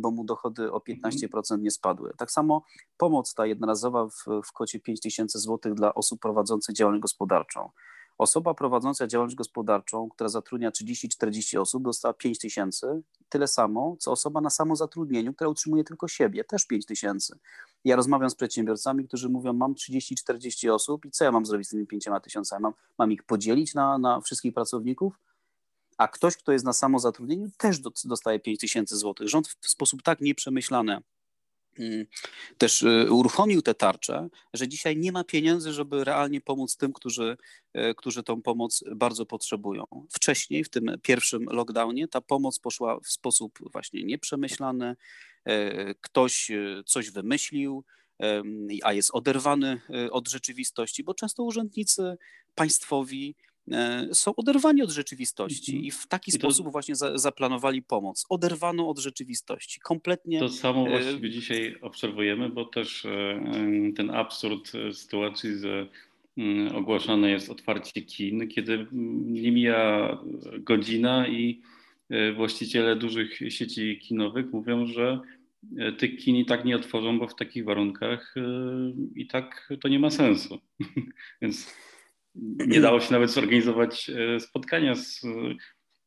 bo 0.00 0.10
mu 0.10 0.24
dochody 0.24 0.72
o 0.72 0.78
15% 0.78 1.36
mhm. 1.36 1.62
nie 1.62 1.70
spadły. 1.70 2.12
Tak 2.16 2.30
samo 2.30 2.62
pomoc 2.96 3.34
ta 3.34 3.46
jednorazowa 3.46 4.06
w, 4.06 4.24
w 4.44 4.52
kwocie 4.52 4.80
5 4.80 5.00
tysięcy 5.00 5.38
złotych 5.38 5.74
dla 5.74 5.94
osób 5.94 6.20
prowadzących 6.20 6.74
działalność 6.74 7.02
gospodarczą. 7.02 7.70
Osoba 8.18 8.54
prowadząca 8.54 9.06
działalność 9.06 9.36
gospodarczą, 9.36 10.08
która 10.08 10.28
zatrudnia 10.28 10.70
30-40 10.70 11.60
osób, 11.60 11.82
dostała 11.82 12.14
5 12.14 12.38
tysięcy, 12.38 13.02
tyle 13.28 13.46
samo, 13.46 13.96
co 13.98 14.12
osoba 14.12 14.40
na 14.40 14.50
samozatrudnieniu, 14.50 15.34
która 15.34 15.50
utrzymuje 15.50 15.84
tylko 15.84 16.08
siebie, 16.08 16.44
też 16.44 16.66
5 16.66 16.86
tysięcy. 16.86 17.38
Ja 17.84 17.96
rozmawiam 17.96 18.30
z 18.30 18.34
przedsiębiorcami, 18.34 19.04
którzy 19.04 19.28
mówią, 19.28 19.52
mam 19.52 19.74
30-40 19.74 20.70
osób 20.70 21.06
i 21.06 21.10
co 21.10 21.24
ja 21.24 21.32
mam 21.32 21.46
zrobić 21.46 21.68
z 21.68 21.70
tymi 21.70 21.86
5 21.86 22.08
tysiącami? 22.22 22.62
Mam, 22.62 22.72
mam 22.98 23.12
ich 23.12 23.22
podzielić 23.22 23.74
na, 23.74 23.98
na 23.98 24.20
wszystkich 24.20 24.54
pracowników? 24.54 25.18
A 26.00 26.08
ktoś, 26.08 26.36
kto 26.36 26.52
jest 26.52 26.64
na 26.64 26.72
samozatrudnieniu, 26.72 27.50
też 27.58 27.80
dostaje 28.04 28.40
5 28.40 28.60
tysięcy 28.60 28.96
złotych. 28.96 29.28
Rząd 29.28 29.48
w 29.48 29.68
sposób 29.68 30.02
tak 30.02 30.20
nieprzemyślany 30.20 30.98
mm, 31.78 32.06
też 32.58 32.82
y, 32.82 33.06
uruchomił 33.10 33.62
te 33.62 33.74
tarcze, 33.74 34.28
że 34.54 34.68
dzisiaj 34.68 34.96
nie 34.96 35.12
ma 35.12 35.24
pieniędzy, 35.24 35.72
żeby 35.72 36.04
realnie 36.04 36.40
pomóc 36.40 36.76
tym, 36.76 36.92
którzy, 36.92 37.36
y, 37.76 37.94
którzy 37.94 38.22
tą 38.22 38.42
pomoc 38.42 38.84
bardzo 38.96 39.26
potrzebują. 39.26 39.84
Wcześniej, 40.10 40.64
w 40.64 40.68
tym 40.68 40.96
pierwszym 41.02 41.44
lockdownie, 41.44 42.08
ta 42.08 42.20
pomoc 42.20 42.58
poszła 42.58 43.00
w 43.00 43.08
sposób 43.08 43.58
właśnie 43.72 44.04
nieprzemyślany. 44.04 44.96
Y, 45.48 45.94
ktoś 46.00 46.50
coś 46.86 47.10
wymyślił, 47.10 47.84
a 48.82 48.92
jest 48.92 49.10
oderwany 49.12 49.80
od 50.10 50.28
rzeczywistości, 50.28 51.04
bo 51.04 51.14
często 51.14 51.42
urzędnicy 51.42 52.16
państwowi 52.54 53.34
są 54.12 54.36
oderwani 54.36 54.82
od 54.82 54.90
rzeczywistości 54.90 55.72
mhm. 55.72 55.86
i 55.86 55.90
w 55.90 56.06
taki 56.06 56.30
I 56.30 56.32
sposób 56.32 56.66
to, 56.66 56.70
właśnie 56.70 56.94
za, 56.94 57.18
zaplanowali 57.18 57.82
pomoc. 57.82 58.26
Oderwano 58.28 58.88
od 58.88 58.98
rzeczywistości, 58.98 59.80
kompletnie. 59.80 60.40
To 60.40 60.48
samo 60.48 60.86
e, 60.86 60.90
właściwie 60.90 61.30
dzisiaj 61.30 61.76
obserwujemy, 61.80 62.48
bo 62.48 62.64
też 62.64 63.04
e, 63.04 63.40
ten 63.96 64.10
absurd 64.10 64.72
sytuacji, 64.92 65.58
że 65.58 65.88
mm, 66.36 66.76
ogłaszane 66.76 67.30
jest 67.30 67.50
otwarcie 67.50 68.02
kin, 68.02 68.48
kiedy 68.48 68.86
nie 69.26 69.52
mija 69.52 70.18
godzina 70.58 71.28
i 71.28 71.60
właściciele 72.36 72.96
dużych 72.96 73.38
sieci 73.48 73.98
kinowych 73.98 74.52
mówią, 74.52 74.86
że 74.86 75.20
tych 75.98 76.16
kin 76.16 76.36
i 76.36 76.44
tak 76.44 76.64
nie 76.64 76.76
otworzą, 76.76 77.18
bo 77.18 77.26
w 77.26 77.34
takich 77.34 77.64
warunkach 77.64 78.34
i 79.14 79.26
tak 79.26 79.72
to 79.80 79.88
nie 79.88 79.98
ma 79.98 80.10
sensu. 80.10 80.58
Więc 81.42 81.74
nie 82.66 82.80
dało 82.80 83.00
się 83.00 83.12
nawet 83.12 83.30
zorganizować 83.30 84.10
e, 84.10 84.40
spotkania 84.40 84.94
z 84.94 85.22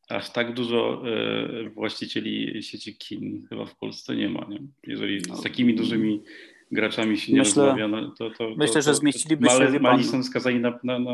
aż 0.09 0.29
tak 0.29 0.53
dużo 0.53 1.03
e, 1.07 1.69
właścicieli 1.69 2.63
sieci 2.63 2.97
kin 2.97 3.47
chyba 3.49 3.65
w 3.65 3.77
Polsce 3.77 4.15
nie 4.15 4.29
ma. 4.29 4.45
Nie? 4.49 4.59
Jeżeli 4.87 5.21
z 5.21 5.27
no. 5.27 5.41
takimi 5.41 5.75
dużymi 5.75 6.23
graczami 6.71 7.17
się 7.17 7.33
nie 7.33 7.39
myślę, 7.39 7.65
rozmawia, 7.65 7.87
no 7.87 8.11
to, 8.17 8.29
to, 8.29 8.49
Myślę, 8.57 8.73
to, 8.73 8.81
że 8.81 8.95
zmieściliby 8.95 9.49
się... 9.49 9.59
Mali, 9.59 9.79
mali 9.79 10.03
są 10.03 10.23
skazani 10.23 10.59
na, 10.59 10.79
na, 10.83 10.99
na, 10.99 11.11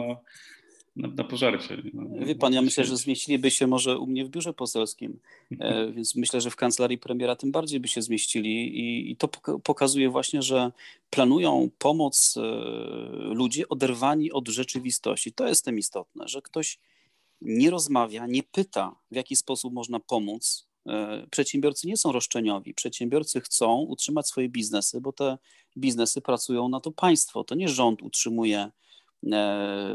na, 0.96 1.08
na 1.08 1.24
pożarcie. 1.24 1.82
No, 1.94 2.26
Wie 2.26 2.36
pan, 2.36 2.54
ja 2.54 2.62
myślę, 2.62 2.86
że 2.86 2.98
zmieściliby 2.98 3.52
się 3.52 3.68
może 3.68 3.98
u 3.98 4.08
mnie 4.08 4.26
w 4.26 4.30
biurze 4.30 4.54
poselskim, 4.54 5.20
e, 5.60 5.92
więc 5.92 6.16
myślę, 6.16 6.42
że 6.42 6.50
w 6.50 6.56
kancelarii 6.56 6.98
premiera 6.98 7.36
tym 7.36 7.52
bardziej 7.52 7.80
by 7.80 7.88
się 7.88 8.02
zmieścili 8.02 8.80
i, 8.80 9.12
i 9.12 9.16
to 9.16 9.28
pokazuje 9.64 10.10
właśnie, 10.10 10.42
że 10.42 10.72
planują 11.10 11.70
pomoc 11.78 12.36
e, 12.38 12.42
ludzi 13.34 13.70
oderwani 13.70 14.32
od 14.32 14.48
rzeczywistości. 14.48 15.34
To 15.34 15.48
jest 15.48 15.66
tym 15.66 15.78
istotne, 15.78 16.28
że 16.28 16.42
ktoś 16.42 16.80
nie 17.42 17.70
rozmawia, 17.70 18.28
nie 18.28 18.44
pyta, 18.44 18.96
w 19.12 19.16
jaki 19.16 19.36
sposób 19.36 19.74
można 19.74 20.00
pomóc. 20.00 20.70
E, 20.88 21.28
przedsiębiorcy 21.32 21.88
nie 21.88 21.98
są 21.98 22.12
roszczeniowi. 22.12 22.74
Przedsiębiorcy 22.74 23.42
chcą 23.42 23.80
utrzymać 23.80 24.28
swoje 24.28 24.50
biznesy, 24.50 25.02
bo 25.02 25.14
te 25.14 25.38
biznesy 25.78 26.22
pracują 26.22 26.70
na 26.70 26.80
to 26.80 26.92
państwo. 26.92 27.44
To 27.44 27.56
nie 27.56 27.70
rząd 27.70 28.02
utrzymuje 28.02 28.72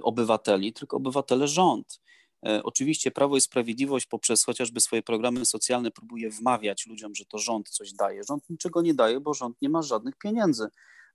obywateli, 0.02 0.72
tylko 0.72 0.96
obywatele 0.96 1.48
rząd. 1.48 2.00
E, 2.46 2.62
oczywiście 2.62 3.10
Prawo 3.10 3.36
i 3.36 3.40
Sprawiedliwość 3.40 4.06
poprzez 4.06 4.44
chociażby 4.44 4.80
swoje 4.80 5.02
programy 5.02 5.44
socjalne 5.44 5.90
próbuje 5.90 6.30
wmawiać 6.30 6.86
ludziom, 6.86 7.14
że 7.14 7.24
to 7.24 7.38
rząd 7.38 7.68
coś 7.68 7.92
daje. 7.92 8.22
Rząd 8.28 8.50
niczego 8.50 8.82
nie 8.82 8.94
daje, 8.94 9.20
bo 9.20 9.34
rząd 9.34 9.62
nie 9.62 9.68
ma 9.68 9.82
żadnych 9.82 10.16
pieniędzy. 10.16 10.68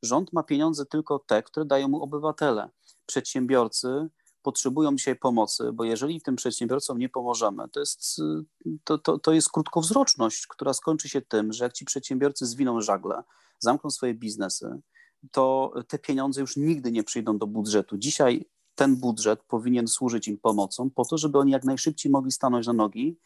Rząd 0.04 0.34
ma 0.34 0.44
pieniądze 0.44 0.86
tylko 0.86 1.20
te, 1.20 1.44
które 1.44 1.66
dają 1.66 1.88
mu 1.88 2.04
obywatele. 2.04 2.70
Przedsiębiorcy 3.06 4.10
potrzebują 4.42 4.96
dzisiaj 4.96 5.16
pomocy, 5.16 5.72
bo 5.74 5.84
jeżeli 5.84 6.22
tym 6.22 6.36
przedsiębiorcom 6.36 6.98
nie 6.98 7.10
pomożemy, 7.10 7.70
to 7.72 7.80
jest, 7.80 8.22
to, 8.84 8.98
to, 8.98 9.20
to 9.20 9.34
jest 9.34 9.52
krótkowzroczność, 9.52 10.48
która 10.48 10.74
skończy 10.74 11.10
się 11.10 11.22
tym, 11.22 11.54
że 11.54 11.64
jak 11.64 11.74
ci 11.74 11.86
przedsiębiorcy 11.86 12.46
zwiną 12.46 12.82
żagle, 12.82 13.24
zamkną 13.60 13.90
swoje 13.90 14.14
biznesy, 14.14 14.82
to 15.32 15.74
te 15.88 16.00
pieniądze 16.00 16.42
już 16.42 16.58
nigdy 16.58 16.92
nie 16.92 17.04
przyjdą 17.04 17.38
do 17.38 17.48
budżetu. 17.48 17.98
Dzisiaj 17.98 18.46
ten 18.76 18.96
budżet 18.96 19.44
powinien 19.44 19.88
służyć 19.88 20.28
im 20.28 20.38
pomocą 20.38 20.90
po 20.90 21.06
to, 21.06 21.18
żeby 21.18 21.38
oni 21.38 21.52
jak 21.52 21.64
najszybciej 21.64 22.12
mogli 22.12 22.32
stanąć 22.32 22.68
na 22.68 22.74
nogi, 22.74 23.18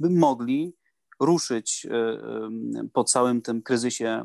by 0.00 0.10
mogli 0.10 0.74
ruszyć 1.20 1.86
e, 1.86 1.94
e, 1.94 2.88
po 2.92 3.04
całym 3.04 3.42
tym 3.42 3.62
kryzysie 3.62 4.08
e, 4.08 4.24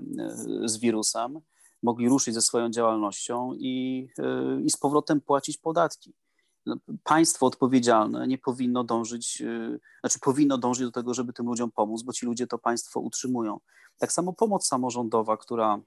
z 0.70 0.78
wirusem, 0.78 1.40
mogli 1.84 2.10
ruszyć 2.10 2.34
ze 2.34 2.42
swoją 2.42 2.70
działalnością 2.70 3.54
i, 3.54 4.08
i 4.66 4.70
z 4.70 4.78
powrotem 4.78 5.22
płacić 5.22 5.58
podatki. 5.58 6.14
Państwo 7.04 7.46
odpowiedzialne 7.46 8.28
nie 8.28 8.38
powinno 8.38 8.84
dążyć, 8.84 9.44
znaczy 10.00 10.20
powinno 10.20 10.58
dążyć 10.58 10.86
do 10.86 10.92
tego, 10.92 11.14
żeby 11.14 11.34
tym 11.34 11.46
ludziom 11.46 11.72
pomóc, 11.72 12.04
bo 12.04 12.14
ci 12.14 12.26
ludzie 12.26 12.48
to 12.48 12.58
państwo 12.58 13.00
utrzymują. 13.00 13.60
Tak 13.98 14.12
samo 14.12 14.34
pomoc 14.34 14.68
samorządowa, 14.68 15.38
która 15.38 15.80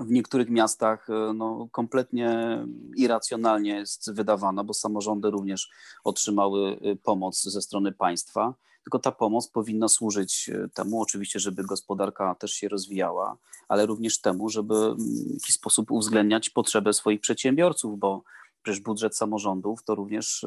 w 0.00 0.10
niektórych 0.10 0.50
miastach 0.50 1.10
e, 1.10 1.32
no, 1.32 1.68
kompletnie 1.72 2.58
irracjonalnie 2.96 3.70
jest 3.76 4.12
wydawana, 4.12 4.64
bo 4.64 4.74
samorządy 4.74 5.30
również 5.30 5.70
otrzymały 6.04 6.78
e, 6.82 6.96
pomoc 6.96 7.42
ze 7.42 7.62
strony 7.62 7.92
państwa. 7.92 8.54
Tylko 8.84 8.98
ta 8.98 9.12
pomoc 9.12 9.48
powinna 9.48 9.88
służyć 9.88 10.48
e, 10.48 10.68
temu, 10.68 11.02
oczywiście, 11.02 11.40
żeby 11.40 11.64
gospodarka 11.64 12.34
też 12.34 12.52
się 12.52 12.68
rozwijała, 12.68 13.36
ale 13.68 13.86
również 13.86 14.20
temu, 14.20 14.48
żeby 14.48 14.94
w 14.94 15.32
jakiś 15.32 15.54
sposób 15.54 15.90
uwzględniać 15.90 16.50
potrzeby 16.50 16.92
swoich 16.92 17.20
przedsiębiorców, 17.20 17.98
bo 17.98 18.22
przecież 18.62 18.80
budżet 18.80 19.16
samorządów 19.16 19.84
to 19.84 19.94
również 19.94 20.46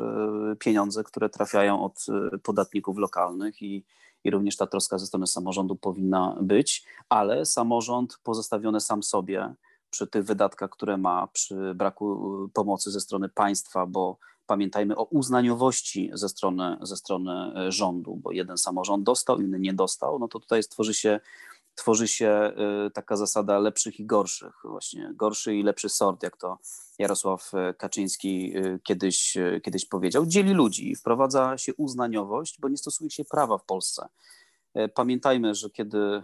pieniądze, 0.59 1.03
które 1.03 1.29
trafiają 1.29 1.83
od 1.83 2.05
podatników 2.43 2.97
lokalnych 2.97 3.61
i 3.61 3.83
i 4.23 4.31
również 4.31 4.57
ta 4.57 4.67
troska 4.67 4.97
ze 4.97 5.05
strony 5.05 5.27
samorządu 5.27 5.75
powinna 5.75 6.37
być, 6.41 6.85
ale 7.09 7.45
samorząd 7.45 8.19
pozostawiony 8.23 8.79
sam 8.79 9.03
sobie 9.03 9.53
przy 9.89 10.07
tych 10.07 10.25
wydatkach, 10.25 10.69
które 10.69 10.97
ma, 10.97 11.27
przy 11.27 11.73
braku 11.75 12.45
y, 12.45 12.49
pomocy 12.49 12.91
ze 12.91 13.01
strony 13.01 13.29
państwa, 13.29 13.85
bo 13.85 14.17
pamiętajmy 14.45 14.95
o 14.95 15.03
uznaniowości 15.03 16.11
ze 16.13 16.29
strony, 16.29 16.77
ze 16.81 16.95
strony 16.95 17.53
y, 17.67 17.71
rządu, 17.71 18.15
bo 18.15 18.31
jeden 18.31 18.57
samorząd 18.57 19.03
dostał, 19.03 19.41
inny 19.41 19.59
nie 19.59 19.73
dostał, 19.73 20.19
no 20.19 20.27
to 20.27 20.39
tutaj 20.39 20.63
stworzy 20.63 20.93
się 20.93 21.19
tworzy 21.79 22.07
się 22.07 22.53
y, 22.87 22.91
taka 22.91 23.15
zasada 23.15 23.59
lepszych 23.59 23.99
i 23.99 24.05
gorszych, 24.05 24.55
właśnie 24.63 25.11
gorszy 25.15 25.55
i 25.55 25.63
lepszy 25.63 25.89
sort, 25.89 26.23
jak 26.23 26.37
to 26.37 26.57
Jarosław 26.97 27.51
y, 27.53 27.73
Kaczyński 27.73 28.57
y, 28.57 28.79
kiedyś, 28.83 29.37
kiedyś 29.63 29.85
powiedział. 29.85 30.25
Dzieli 30.25 30.53
ludzi, 30.53 30.95
wprowadza 30.95 31.57
się 31.57 31.73
uznaniowość, 31.73 32.59
bo 32.59 32.69
nie 32.69 32.77
stosuje 32.77 33.09
się 33.09 33.25
prawa 33.25 33.57
w 33.57 33.65
Polsce. 33.65 34.07
Pamiętajmy, 34.93 35.55
że 35.55 35.69
kiedy, 35.69 36.23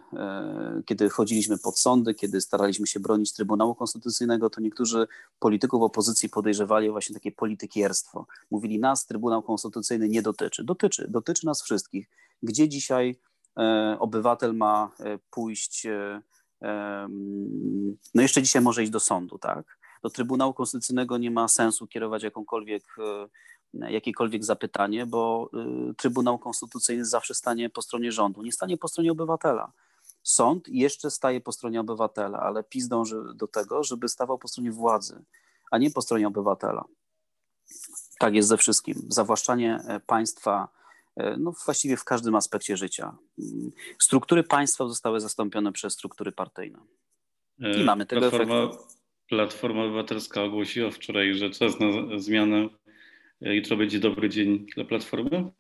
kiedy 0.86 1.10
chodziliśmy 1.10 1.58
pod 1.58 1.80
sądy, 1.80 2.14
kiedy 2.14 2.42
staraliśmy 2.42 2.88
się 2.88 3.00
bronić 3.00 3.34
Trybunału 3.34 3.76
Konstytucyjnego, 3.76 4.50
to 4.50 4.62
niektórzy 4.62 5.08
polityków 5.40 5.82
opozycji 5.82 6.30
podejrzewali 6.30 6.90
właśnie 6.90 7.14
takie 7.14 7.32
politykierstwo. 7.32 8.26
Mówili 8.52 8.80
nas 8.80 9.06
Trybunał 9.06 9.44
Konstytucyjny 9.44 10.10
nie 10.10 10.22
dotyczy. 10.22 10.64
Dotyczy, 10.64 11.08
dotyczy 11.10 11.46
nas 11.46 11.64
wszystkich. 11.64 12.10
Gdzie 12.44 12.70
dzisiaj 12.70 13.20
obywatel 14.00 14.54
ma 14.54 14.92
e, 15.00 15.20
pójść, 15.30 15.86
e, 15.86 16.22
no 18.14 18.22
jeszcze 18.22 18.42
dzisiaj 18.42 18.62
może 18.62 18.84
iść 18.84 18.92
do 18.92 19.00
sądu, 19.00 19.38
tak? 19.38 19.78
Do 20.04 20.10
Trybunału 20.10 20.54
Konstytucyjnego 20.54 21.18
nie 21.18 21.32
ma 21.32 21.48
sensu 21.48 21.88
kierować 21.88 22.24
jakąkolwiek 22.24 22.84
jakiekolwiek 23.74 24.46
zapytanie, 24.46 25.06
bo 25.06 25.50
Trybunał 25.98 26.40
Konstytucyjny 26.40 27.06
zawsze 27.06 27.34
stanie 27.34 27.70
po 27.70 27.82
stronie 27.82 28.12
rządu, 28.12 28.42
nie 28.42 28.52
stanie 28.52 28.78
po 28.78 28.88
stronie 28.88 29.12
obywatela. 29.12 29.72
Sąd 30.24 30.68
jeszcze 30.68 31.12
staje 31.12 31.42
po 31.42 31.52
stronie 31.52 31.82
obywatela, 31.82 32.40
ale 32.40 32.64
PiS 32.64 32.88
dąży 32.88 33.24
do 33.36 33.48
tego, 33.48 33.84
żeby 33.84 34.10
stawał 34.10 34.38
po 34.38 34.48
stronie 34.48 34.72
władzy, 34.72 35.24
a 35.72 35.78
nie 35.78 35.92
po 35.92 36.02
stronie 36.02 36.28
obywatela. 36.28 36.86
Tak 38.20 38.36
jest 38.36 38.50
ze 38.50 38.58
wszystkim. 38.58 39.02
Zawłaszczanie 39.10 39.80
e, 39.88 40.00
państwa, 40.00 40.68
e, 40.68 40.85
no 41.38 41.54
właściwie 41.66 41.98
w 41.98 42.04
każdym 42.04 42.36
aspekcie 42.36 42.78
życia. 42.78 43.18
Mm, 43.40 43.72
struktury 44.00 44.44
państwa 44.44 44.88
zostały 44.88 45.20
zastąpione 45.20 45.72
przez 45.72 45.94
struktury 45.94 46.32
partyjne. 46.32 46.80
I 47.60 47.84
mamy 47.84 48.06
tego 48.06 48.22
Platforma, 48.22 48.64
efekty. 48.64 48.96
Platforma 49.28 49.84
Obywatelska 49.84 50.44
ogłosiła 50.44 50.92
wczoraj, 50.92 51.34
że 51.34 51.50
czas 51.50 51.74
na 51.80 52.20
zmianę. 52.20 52.70
E, 53.42 53.56
jutro 53.56 53.78
będzie 53.78 54.00
dobry 54.00 54.30
dzień 54.30 54.66
dla 54.76 54.86
Platformy. 54.86 55.52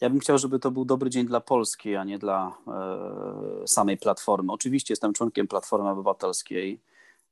Ja 0.00 0.10
bym 0.10 0.20
chciał, 0.20 0.38
żeby 0.38 0.58
to 0.58 0.70
był 0.70 0.84
dobry 0.84 1.10
dzień 1.10 1.26
dla 1.26 1.40
Polski, 1.40 1.96
a 1.96 2.04
nie 2.04 2.18
dla 2.18 2.58
e, 2.66 3.66
samej 3.68 3.98
Platformy. 3.98 4.52
Oczywiście 4.52 4.92
jestem 4.92 5.12
członkiem 5.12 5.48
Platformy 5.48 5.88
Obywatelskiej. 5.88 6.80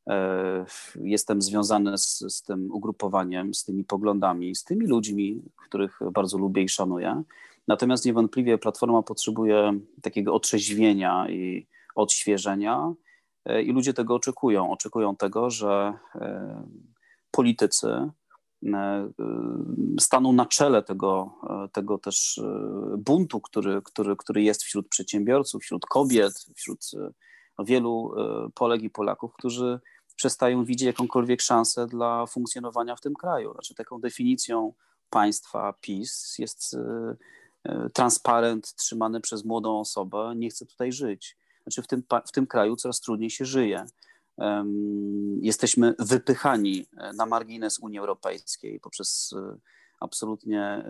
E, 0.08 0.64
jestem 1.00 1.42
związany 1.42 1.98
z, 1.98 2.18
z, 2.28 2.42
tym 2.42 2.72
ugrupowaniem, 2.72 3.54
z 3.54 3.64
tymi 3.64 3.84
poglądami, 3.84 4.54
z 4.54 4.64
tymi 4.64 4.86
ludźmi, 4.86 5.42
których 5.56 5.98
bardzo 6.12 6.38
lubię 6.38 6.62
i 6.62 6.68
szanuję. 6.68 7.22
Natomiast 7.68 8.04
niewątpliwie 8.04 8.58
Platforma 8.58 9.02
potrzebuje 9.02 9.80
takiego 10.02 10.34
otrzeźwienia 10.34 11.30
i 11.30 11.66
odświeżenia 11.94 12.92
e, 13.44 13.62
i 13.62 13.72
ludzie 13.72 13.94
tego 13.94 14.14
oczekują. 14.14 14.70
Oczekują 14.70 15.16
tego, 15.16 15.50
że 15.50 15.98
e, 16.14 16.62
politycy 17.30 18.10
staną 20.00 20.32
na 20.32 20.46
czele 20.46 20.82
tego, 20.82 21.34
tego 21.72 21.98
też 21.98 22.40
buntu, 22.98 23.40
który, 23.40 23.82
który, 23.82 24.16
który 24.16 24.42
jest 24.42 24.62
wśród 24.62 24.88
przedsiębiorców, 24.88 25.62
wśród 25.62 25.86
kobiet, 25.86 26.32
wśród 26.56 26.90
wielu 27.58 28.14
Polek 28.54 28.82
i 28.82 28.90
Polaków, 28.90 29.32
którzy 29.32 29.80
przestają 30.18 30.64
widzieć 30.64 30.86
jakąkolwiek 30.86 31.40
szansę 31.40 31.86
dla 31.86 32.26
funkcjonowania 32.26 32.96
w 32.96 33.00
tym 33.00 33.14
kraju. 33.14 33.52
Znaczy 33.52 33.74
taką 33.74 34.00
definicją 34.00 34.72
państwa 35.10 35.74
PiS 35.80 36.38
jest 36.38 36.76
transparent 37.92 38.74
trzymany 38.74 39.20
przez 39.20 39.44
młodą 39.44 39.80
osobę, 39.80 40.32
nie 40.36 40.50
chce 40.50 40.66
tutaj 40.66 40.92
żyć. 40.92 41.36
Znaczy 41.62 41.82
w 41.82 41.86
tym, 41.86 42.02
w 42.26 42.32
tym 42.32 42.46
kraju 42.46 42.76
coraz 42.76 43.00
trudniej 43.00 43.30
się 43.30 43.44
żyje 43.44 43.86
jesteśmy 45.40 45.94
wypychani 45.98 46.86
e, 46.96 47.12
na 47.12 47.26
margines 47.26 47.78
Unii 47.78 47.98
Europejskiej 47.98 48.80
poprzez 48.80 49.34
e, 49.36 49.58
absolutnie 50.00 50.84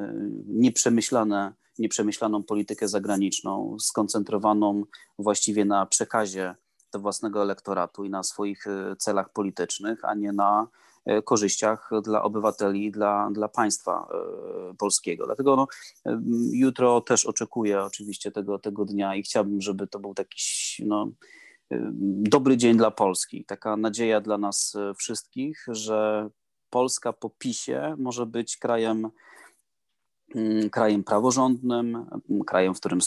nieprzemyślane, 0.47 1.53
nieprzemyślaną 1.79 2.43
politykę 2.43 2.89
zagraniczną, 2.89 3.77
skoncentrowaną 3.81 4.85
właściwie 5.19 5.65
na 5.65 5.87
przekazie 5.87 6.55
własnego 6.99 7.43
elektoratu 7.43 8.05
i 8.05 8.11
na 8.11 8.23
swoich 8.23 8.65
celach 8.99 9.33
politycznych, 9.33 10.05
a 10.05 10.15
nie 10.15 10.33
na 10.33 10.69
korzyściach 11.25 11.91
dla 12.03 12.23
obywateli, 12.23 12.91
dla, 12.91 13.31
dla 13.33 13.49
państwa 13.49 14.09
polskiego. 14.79 15.27
Dlatego 15.27 15.57
no, 15.57 15.67
jutro 16.53 17.01
też 17.01 17.27
oczekuję 17.27 17.83
oczywiście 17.83 18.31
tego, 18.31 18.59
tego 18.59 18.85
dnia 18.85 19.15
i 19.15 19.23
chciałbym, 19.23 19.61
żeby 19.61 19.87
to 19.87 19.99
był 19.99 20.15
taki 20.15 20.43
no, 20.87 21.13
dobry 22.31 22.57
dzień 22.57 22.77
dla 22.77 22.91
Polski, 22.91 23.45
taka 23.45 23.77
nadzieja 23.77 24.21
dla 24.21 24.39
nas 24.39 24.75
e, 24.75 24.95
wszystkich, 24.95 25.65
że 25.69 26.31
Polska 26.71 27.13
po 27.13 27.31
PiSie 27.31 27.95
może 27.99 28.27
być 28.27 28.57
krajem, 28.57 29.11
mm, 30.35 30.71
krajem 30.71 31.05
praworządnym, 31.05 32.07
krajem, 32.47 32.75
w 32.75 32.81
którym, 32.81 33.01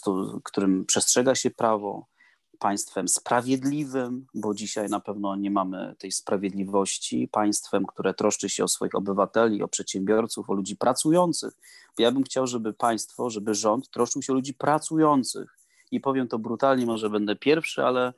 którym 0.43 0.85
przestrzega 0.85 1.35
się 1.35 1.49
prawo, 1.49 2.07
państwem 2.61 3.07
sprawiedliwym, 3.07 4.25
bo 4.33 4.53
dzisiaj 4.53 4.89
na 4.89 4.99
pewno 4.99 5.35
nie 5.35 5.51
mamy 5.51 5.95
tej 5.99 6.11
sprawiedliwości, 6.11 7.29
państwem, 7.31 7.85
które 7.85 8.13
troszczy 8.13 8.49
się 8.49 8.63
o 8.63 8.67
swoich 8.67 8.95
obywateli, 8.95 9.63
o 9.63 9.67
przedsiębiorców, 9.67 10.49
o 10.49 10.53
ludzi 10.53 10.75
pracujących. 10.75 11.53
Ja 11.99 12.11
bym 12.11 12.23
chciał, 12.23 12.47
żeby 12.47 12.73
państwo, 12.73 13.29
żeby 13.29 13.53
rząd 13.53 13.89
troszczył 13.89 14.21
się 14.21 14.33
o 14.33 14.35
ludzi 14.35 14.53
pracujących. 14.53 15.57
I 15.91 15.99
powiem 15.99 16.27
to 16.27 16.39
brutalnie, 16.39 16.85
może 16.85 17.09
będę 17.09 17.35
pierwszy, 17.35 17.83
ale 17.83 18.13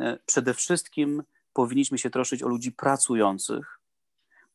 E, 0.00 0.18
przede 0.26 0.54
wszystkim 0.54 1.22
powinniśmy 1.52 1.98
się 1.98 2.10
troszczyć 2.10 2.42
o 2.42 2.48
ludzi 2.48 2.72
pracujących, 2.72 3.80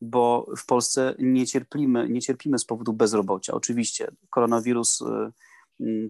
bo 0.02 0.46
w 0.58 0.66
Polsce 0.66 1.16
nie 1.20 1.48
cierpimy, 1.48 2.10
nie 2.10 2.22
cierpimy 2.22 2.60
z 2.60 2.66
powodu 2.66 2.94
bezrobocia. 2.94 3.54
Oczywiście 3.54 4.12
koronawirus 4.30 5.02
e, 5.02 5.32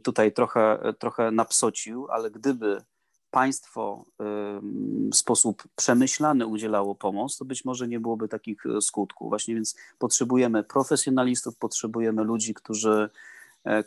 tutaj 0.04 0.34
trochę, 0.34 0.94
trochę 1.00 1.32
napsocił, 1.32 2.08
ale 2.12 2.32
gdyby 2.32 2.84
państwo 3.34 4.06
w 5.12 5.16
sposób 5.16 5.64
przemyślany 5.76 6.48
udzielało 6.48 6.96
pomoc, 6.96 7.38
to 7.38 7.46
być 7.46 7.66
może 7.66 7.88
nie 7.88 8.00
byłoby 8.00 8.28
takich 8.28 8.66
e, 8.66 8.82
skutków. 8.82 9.30
Właśnie 9.30 9.56
więc 9.56 9.76
potrzebujemy 10.00 10.64
profesjonalistów, 10.64 11.58
potrzebujemy 11.58 12.24
ludzi, 12.24 12.54
którzy, 12.54 13.10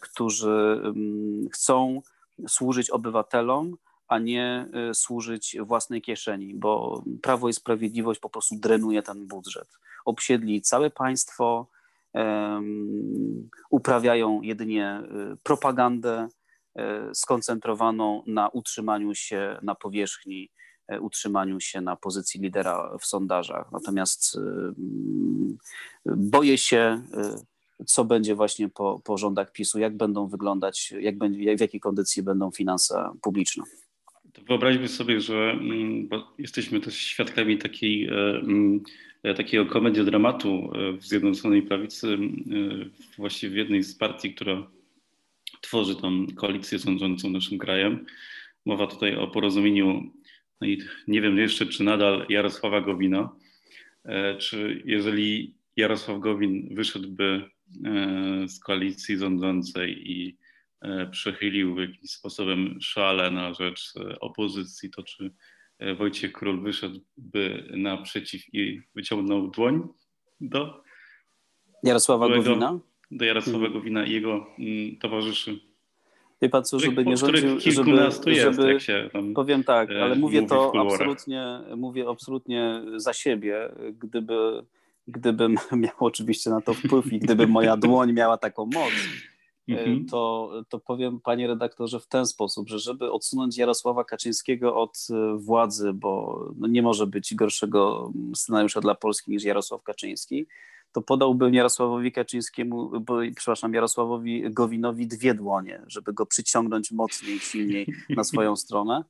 którzy 0.01 0.83
chcą 1.53 2.03
służyć 2.49 2.91
obywatelom, 2.91 3.77
a 4.09 4.19
nie 4.19 4.69
y, 4.91 4.95
służyć 4.95 5.57
własnej 5.61 6.03
kieszeni, 6.03 6.55
bo 6.55 7.03
Prawo 7.23 7.49
i 7.49 7.53
Sprawiedliwość 7.53 8.21
po 8.21 8.31
prostu 8.31 8.55
drenuje 8.59 9.03
ten 9.03 9.27
budżet. 9.27 9.69
Obsiedli 10.05 10.63
całe 10.63 10.91
państwo, 10.91 11.67
um, 12.15 13.49
uprawiają 13.71 14.43
jedynie 14.43 15.03
propagandę 15.43 16.29
skoncentrowaną 17.15 18.23
na 18.27 18.49
utrzymaniu 18.49 19.15
się 19.15 19.59
na 19.63 19.75
powierzchni, 19.75 20.51
utrzymaniu 21.01 21.61
się 21.61 21.81
na 21.81 21.97
pozycji 21.97 22.41
lidera 22.41 22.97
w 23.01 23.07
sondażach. 23.07 23.73
Natomiast 23.73 24.39
boję 26.07 26.59
się, 26.59 27.03
co 27.87 28.05
będzie 28.05 28.35
właśnie 28.35 28.69
po, 28.69 29.01
po 29.05 29.19
rządach 29.19 29.53
PiSu, 29.53 29.79
jak 29.79 29.97
będą 29.97 30.27
wyglądać, 30.27 30.95
jak, 31.01 31.19
w 31.57 31.61
jakiej 31.61 31.81
kondycji 31.81 32.23
będą 32.23 32.51
finanse 32.51 33.11
publiczne. 33.23 33.65
Wyobraźmy 34.49 34.89
sobie, 34.89 35.21
że 35.21 35.51
mm, 35.51 36.09
jesteśmy 36.39 36.81
też 36.81 36.97
świadkami 36.97 37.59
takiej, 37.59 38.07
e, 38.07 38.13
mm, 38.13 38.81
e, 39.23 39.35
takiego 39.35 39.67
komediodramatu 39.67 40.49
e, 40.49 40.93
w 40.93 41.07
Zjednoczonej 41.07 41.63
Prawicy, 41.63 42.19
właściwie 43.19 43.55
w 43.55 43.57
jednej 43.57 43.83
z 43.83 43.95
partii, 43.95 44.35
która 44.35 44.67
tworzy 45.67 45.97
tą 45.97 46.27
koalicję 46.37 46.79
rządzącą 46.79 47.31
naszym 47.31 47.59
krajem. 47.59 48.07
Mowa 48.67 48.87
tutaj 48.87 49.17
o 49.17 49.29
porozumieniu, 49.29 50.13
no 50.61 50.67
i 50.67 50.79
nie 51.09 51.21
wiem 51.21 51.39
jeszcze, 51.39 51.67
czy 51.67 51.85
nadal 51.85 52.27
Jarosława 52.29 52.81
Gowina, 52.81 53.37
czy 54.39 54.83
jeżeli 54.85 55.55
Jarosław 55.77 56.21
Gowin 56.21 56.75
wyszedłby 56.75 57.51
z 58.47 58.61
koalicji 58.61 59.19
rządzącej 59.19 60.11
i 60.11 60.39
E, 60.81 61.07
przechylił 61.07 61.81
jakimś 61.81 62.11
sposobem 62.11 62.79
szale 62.81 63.31
na 63.31 63.55
rzecz 63.55 63.95
e, 63.97 64.21
opozycji, 64.21 64.91
to 64.91 65.03
czy 65.03 65.35
e, 65.79 65.95
Wojciech 65.95 66.33
Król 66.33 66.63
wyszedłby 66.63 67.73
naprzeciw 67.77 68.55
i 68.55 68.83
wyciągnął 68.95 69.51
dłoń 69.51 69.89
do 70.41 70.83
Jarosława 71.83 72.27
byłego, 72.27 72.45
Gowina? 72.45 72.79
Do 73.11 73.25
Jarosława 73.25 73.59
hmm. 73.59 73.73
Gowina 73.73 74.07
i 74.07 74.13
jego 74.13 74.47
mm, 74.59 74.97
towarzyszy. 74.97 75.61
Wie 76.43 76.49
pan 76.49 76.65
co, 76.65 76.79
żeby 76.79 77.05
nie 77.05 77.17
rządził, 77.17 77.61
żeby, 77.61 77.91
jest, 77.91 78.25
żeby 78.25 78.81
się 78.81 79.11
powiem 79.35 79.65
tak, 79.65 79.91
ale 79.91 80.15
mówię 80.15 80.47
to 80.47 80.73
absolutnie, 80.81 81.61
mówię 81.77 82.09
absolutnie 82.09 82.83
za 82.97 83.13
siebie, 83.13 83.69
gdyby, 83.99 84.65
gdybym 85.09 85.57
miał 85.83 85.95
oczywiście 85.99 86.51
na 86.51 86.61
to 86.61 86.75
wpływ 86.75 87.13
i 87.13 87.19
gdyby 87.19 87.47
moja 87.47 87.77
dłoń 87.87 88.13
miała 88.13 88.39
taką 88.39 88.67
moc, 88.67 88.93
E, 89.69 89.79
mhm. 89.79 90.07
to, 90.07 90.51
to 90.69 90.79
powiem 90.79 91.21
panie 91.21 91.47
redaktorze 91.47 92.01
w 92.01 92.07
ten 92.07 92.27
sposób, 92.27 92.69
że 92.69 92.79
żeby 92.79 93.13
odsunąć 93.13 93.59
Jarosława 93.59 94.05
Kaczyńskiego 94.05 94.77
od 94.77 95.07
e, 95.11 95.37
władzy, 95.39 95.93
bo 95.93 96.41
no 96.57 96.69
nie 96.69 96.83
może 96.83 97.07
być 97.07 97.35
gorszego 97.35 98.13
scenariusza 98.35 98.81
dla 98.81 98.95
Polski 98.95 99.31
niż 99.31 99.45
Jarosław 99.45 99.83
Kaczyński, 99.83 100.47
to 100.97 101.03
podałbym 101.03 101.55
Jarosławowi 101.55 102.13
Kaczyńskiemu, 102.13 103.01
bo, 103.01 103.19
przepraszam, 103.37 103.75
Jarosławowi 103.75 104.51
Gowinowi 104.51 105.07
dwie 105.07 105.35
dłonie, 105.35 105.83
żeby 105.87 106.13
go 106.13 106.27
przyciągnąć 106.27 106.93
mocniej, 106.93 107.39
silniej 107.39 107.87
na 108.09 108.25
swoją 108.25 108.57
stronę. 108.57 109.05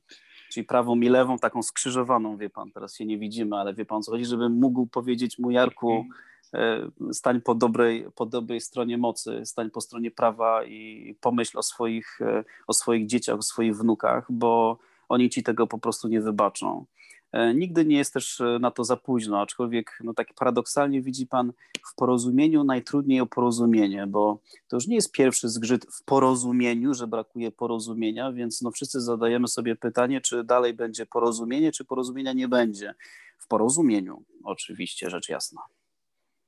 Czyli 0.51 0.63
prawą 0.63 0.95
i 0.95 1.09
lewą, 1.09 1.39
taką 1.39 1.63
skrzyżowaną, 1.63 2.37
wie 2.37 2.49
pan, 2.49 2.71
teraz 2.71 2.95
się 2.95 3.05
nie 3.05 3.17
widzimy, 3.17 3.55
ale 3.55 3.73
wie 3.73 3.85
pan 3.85 4.03
co 4.03 4.11
chodzi, 4.11 4.25
żebym 4.25 4.59
mógł 4.59 4.87
powiedzieć 4.87 5.39
mu 5.39 5.51
Jarku, 5.51 5.91
mhm. 5.91 6.13
E, 6.53 7.13
stań 7.13 7.41
po 7.41 7.55
dobrej, 7.55 8.07
po 8.15 8.25
dobrej 8.25 8.61
stronie 8.61 8.97
mocy, 8.97 9.41
stań 9.45 9.69
po 9.69 9.81
stronie 9.81 10.11
prawa 10.11 10.63
i 10.65 11.15
pomyśl 11.21 11.57
o 11.57 11.63
swoich, 11.63 12.21
e, 12.21 12.43
o 12.67 12.73
swoich 12.73 13.07
dzieciach, 13.07 13.37
o 13.37 13.41
swoich 13.41 13.77
wnukach, 13.77 14.25
bo 14.29 14.77
oni 15.09 15.29
ci 15.29 15.43
tego 15.43 15.67
po 15.67 15.77
prostu 15.77 16.07
nie 16.07 16.21
wybaczą. 16.21 16.85
E, 17.31 17.53
nigdy 17.53 17.85
nie 17.85 17.97
jest 17.97 18.13
też 18.13 18.41
e, 18.41 18.59
na 18.59 18.71
to 18.71 18.83
za 18.83 18.97
późno, 18.97 19.41
aczkolwiek 19.41 19.99
no 20.03 20.13
tak 20.13 20.33
paradoksalnie 20.33 21.01
widzi 21.01 21.27
Pan 21.27 21.53
w 21.91 21.95
porozumieniu 21.95 22.63
najtrudniej 22.63 23.21
o 23.21 23.25
porozumienie, 23.25 24.07
bo 24.07 24.39
to 24.67 24.77
już 24.77 24.87
nie 24.87 24.95
jest 24.95 25.11
pierwszy 25.11 25.49
zgrzyt 25.49 25.85
w 25.85 26.03
porozumieniu, 26.03 26.93
że 26.93 27.07
brakuje 27.07 27.51
porozumienia, 27.51 28.31
więc 28.31 28.61
no 28.61 28.71
wszyscy 28.71 29.01
zadajemy 29.01 29.47
sobie 29.47 29.75
pytanie, 29.75 30.21
czy 30.21 30.43
dalej 30.43 30.73
będzie 30.73 31.05
porozumienie, 31.05 31.71
czy 31.71 31.85
porozumienia 31.85 32.33
nie 32.33 32.47
będzie. 32.47 32.93
W 33.37 33.47
porozumieniu 33.47 34.23
oczywiście, 34.43 35.09
rzecz 35.09 35.29
jasna. 35.29 35.61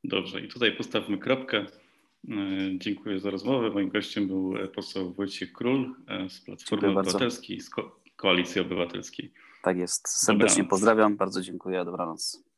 Dobrze, 0.03 0.41
i 0.41 0.47
tutaj 0.47 0.71
postawmy 0.77 1.17
kropkę. 1.17 1.57
E, 1.57 1.67
dziękuję 2.77 3.19
za 3.19 3.29
rozmowę. 3.29 3.69
Moim 3.69 3.89
gościem 3.89 4.27
był 4.27 4.53
poseł 4.75 5.13
Wojciech 5.13 5.53
Król 5.53 5.95
z 6.29 6.39
Platformy 6.39 6.87
Obywatelskiej, 6.87 7.61
z 7.61 7.69
Koalicji 8.15 8.61
Obywatelskiej. 8.61 9.33
Tak 9.61 9.77
jest. 9.77 10.09
Serdecznie 10.09 10.63
Dobranoc. 10.63 10.69
pozdrawiam. 10.69 11.17
Bardzo 11.17 11.41
dziękuję. 11.41 11.85
Dobranoc. 11.85 12.48